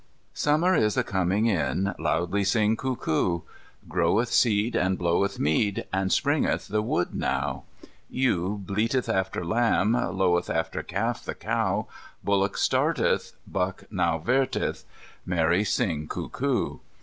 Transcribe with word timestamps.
"Summer 0.33 0.73
is 0.73 0.97
a 0.97 1.03
coming 1.03 1.45
in, 1.45 1.93
Loudly 1.99 2.43
sing 2.43 2.75
cuckoo. 2.75 3.41
Groweth 3.87 4.29
seed 4.29 4.75
and 4.75 4.97
bloweth 4.97 5.37
mead, 5.37 5.85
And 5.93 6.11
springeth 6.11 6.69
the 6.69 6.81
wood 6.81 7.13
now. 7.13 7.65
Ewe 8.09 8.59
bleateth 8.65 9.07
after 9.07 9.45
lamb, 9.45 9.93
Lowth 9.93 10.49
after 10.49 10.81
calf 10.81 11.23
the 11.23 11.35
cow, 11.35 11.85
Bullock 12.23 12.57
starteth, 12.57 13.33
Buck 13.45 13.83
now 13.91 14.17
verteth, 14.17 14.85
Merry 15.23 15.63
sing 15.63 16.07
cuckoo. 16.07 16.79